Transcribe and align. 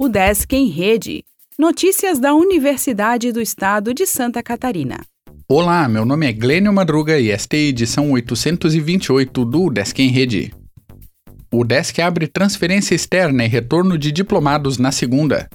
O 0.00 0.08
Desk 0.08 0.54
em 0.54 0.68
Rede. 0.68 1.24
Notícias 1.58 2.20
da 2.20 2.32
Universidade 2.32 3.32
do 3.32 3.40
Estado 3.40 3.92
de 3.92 4.06
Santa 4.06 4.40
Catarina. 4.44 5.00
Olá, 5.48 5.88
meu 5.88 6.04
nome 6.04 6.24
é 6.24 6.32
Glênio 6.32 6.72
Madruga 6.72 7.18
e 7.18 7.32
esta 7.32 7.56
é 7.56 7.58
a 7.58 7.62
edição 7.62 8.12
828 8.12 9.44
do 9.44 9.68
Desk 9.68 9.98
em 10.00 10.08
Rede. 10.08 10.54
O 11.52 11.64
Desk 11.64 11.98
abre 12.00 12.28
transferência 12.28 12.94
externa 12.94 13.44
e 13.44 13.48
retorno 13.48 13.98
de 13.98 14.12
diplomados 14.12 14.78
na 14.78 14.92
segunda. 14.92 15.48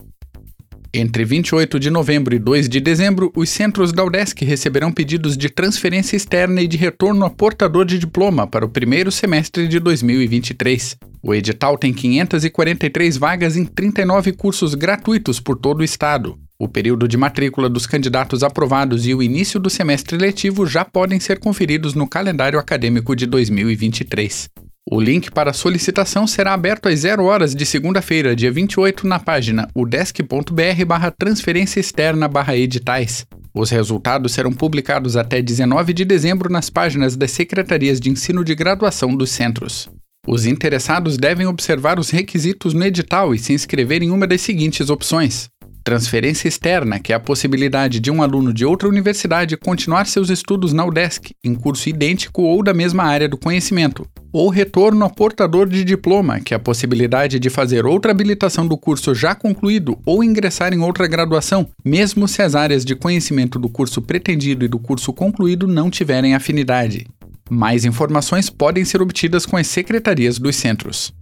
Entre 0.95 1.25
28 1.25 1.79
de 1.79 1.89
novembro 1.89 2.35
e 2.35 2.39
2 2.39 2.69
de 2.69 2.79
dezembro, 2.79 3.31
os 3.35 3.49
centros 3.49 3.91
da 3.91 4.05
UDESC 4.05 4.45
receberão 4.45 4.91
pedidos 4.91 5.35
de 5.35 5.49
transferência 5.49 6.15
externa 6.15 6.61
e 6.61 6.67
de 6.67 6.77
retorno 6.77 7.25
a 7.25 7.31
portador 7.31 7.83
de 7.83 7.97
diploma 7.97 8.45
para 8.45 8.63
o 8.63 8.69
primeiro 8.69 9.11
semestre 9.11 9.67
de 9.67 9.79
2023. 9.79 10.95
O 11.23 11.33
edital 11.33 11.79
tem 11.79 11.91
543 11.91 13.17
vagas 13.17 13.57
em 13.57 13.65
39 13.65 14.33
cursos 14.33 14.75
gratuitos 14.75 15.39
por 15.39 15.57
todo 15.57 15.79
o 15.79 15.83
estado. 15.83 16.37
O 16.59 16.67
período 16.67 17.07
de 17.07 17.17
matrícula 17.17 17.67
dos 17.67 17.87
candidatos 17.87 18.43
aprovados 18.43 19.07
e 19.07 19.15
o 19.15 19.23
início 19.23 19.59
do 19.59 19.71
semestre 19.71 20.15
letivo 20.15 20.67
já 20.67 20.85
podem 20.85 21.19
ser 21.19 21.39
conferidos 21.39 21.95
no 21.95 22.07
calendário 22.07 22.59
acadêmico 22.59 23.15
de 23.15 23.25
2023. 23.25 24.47
O 24.95 25.01
link 25.01 25.31
para 25.31 25.49
a 25.49 25.53
solicitação 25.53 26.27
será 26.27 26.53
aberto 26.53 26.87
às 26.87 26.99
0 26.99 27.25
horas 27.25 27.55
de 27.55 27.65
segunda-feira, 27.65 28.35
dia 28.35 28.51
28, 28.51 29.07
na 29.07 29.17
página 29.17 29.67
udesc.br 29.73 30.85
barra 30.85 31.09
transferência 31.09 31.79
externa 31.79 32.27
barra 32.27 32.55
editais. 32.55 33.25
Os 33.55 33.71
resultados 33.71 34.33
serão 34.33 34.53
publicados 34.53 35.17
até 35.17 35.41
19 35.41 35.93
de 35.93 36.05
dezembro 36.05 36.47
nas 36.47 36.69
páginas 36.69 37.15
das 37.15 37.31
secretarias 37.31 37.99
de 37.99 38.11
ensino 38.11 38.43
de 38.43 38.53
graduação 38.53 39.15
dos 39.15 39.31
centros. 39.31 39.89
Os 40.27 40.45
interessados 40.45 41.17
devem 41.17 41.47
observar 41.47 41.97
os 41.97 42.11
requisitos 42.11 42.75
no 42.75 42.85
edital 42.85 43.33
e 43.33 43.39
se 43.39 43.51
inscrever 43.51 44.03
em 44.03 44.11
uma 44.11 44.27
das 44.27 44.41
seguintes 44.41 44.91
opções: 44.91 45.49
transferência 45.83 46.47
externa, 46.47 46.99
que 46.99 47.11
é 47.11 47.15
a 47.15 47.19
possibilidade 47.19 47.99
de 47.99 48.09
um 48.09 48.23
aluno 48.23 48.53
de 48.53 48.65
outra 48.65 48.87
universidade 48.87 49.57
continuar 49.57 50.07
seus 50.07 50.29
estudos 50.29 50.71
na 50.71 50.85
UDESC, 50.85 51.35
em 51.43 51.53
curso 51.53 51.89
idêntico 51.89 52.41
ou 52.43 52.63
da 52.63 52.73
mesma 52.73 53.03
área 53.03 53.27
do 53.27 53.37
conhecimento, 53.37 54.07
ou 54.31 54.49
retorno 54.49 55.05
a 55.05 55.09
portador 55.09 55.67
de 55.67 55.83
diploma, 55.83 56.39
que 56.39 56.53
é 56.53 56.57
a 56.57 56.59
possibilidade 56.59 57.37
de 57.37 57.49
fazer 57.49 57.85
outra 57.85 58.11
habilitação 58.11 58.65
do 58.65 58.77
curso 58.77 59.13
já 59.13 59.35
concluído 59.35 59.97
ou 60.05 60.23
ingressar 60.23 60.73
em 60.73 60.79
outra 60.79 61.07
graduação, 61.07 61.67
mesmo 61.83 62.27
se 62.27 62.41
as 62.41 62.55
áreas 62.55 62.85
de 62.85 62.95
conhecimento 62.95 63.59
do 63.59 63.69
curso 63.69 64.01
pretendido 64.01 64.63
e 64.63 64.69
do 64.69 64.79
curso 64.79 65.11
concluído 65.11 65.67
não 65.67 65.89
tiverem 65.89 66.33
afinidade. 66.33 67.05
Mais 67.49 67.83
informações 67.83 68.49
podem 68.49 68.85
ser 68.85 69.01
obtidas 69.01 69.45
com 69.45 69.57
as 69.57 69.67
secretarias 69.67 70.39
dos 70.39 70.55
centros. 70.55 71.13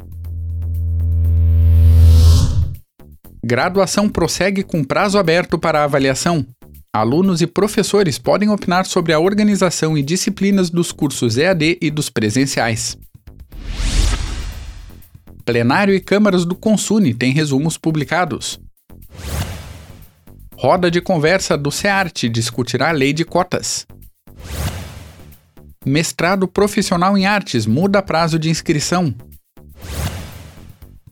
Graduação 3.51 4.07
prossegue 4.07 4.63
com 4.63 4.81
prazo 4.81 5.17
aberto 5.17 5.59
para 5.59 5.83
avaliação. 5.83 6.45
Alunos 6.93 7.41
e 7.41 7.45
professores 7.45 8.17
podem 8.17 8.47
opinar 8.47 8.85
sobre 8.85 9.11
a 9.11 9.19
organização 9.19 9.97
e 9.97 10.01
disciplinas 10.01 10.69
dos 10.69 10.93
cursos 10.93 11.37
EAD 11.37 11.77
e 11.81 11.91
dos 11.91 12.09
presenciais. 12.09 12.97
Plenário 15.43 15.93
e 15.93 15.99
câmaras 15.99 16.45
do 16.45 16.55
Consune 16.55 17.13
têm 17.13 17.33
resumos 17.33 17.77
publicados. 17.77 18.57
Roda 20.55 20.89
de 20.89 21.01
conversa 21.01 21.57
do 21.57 21.69
SEART 21.69 22.29
discutirá 22.29 22.87
a 22.87 22.93
lei 22.93 23.11
de 23.11 23.25
cotas. 23.25 23.85
Mestrado 25.85 26.47
profissional 26.47 27.17
em 27.17 27.25
artes 27.25 27.65
muda 27.65 28.01
prazo 28.01 28.39
de 28.39 28.49
inscrição. 28.49 29.13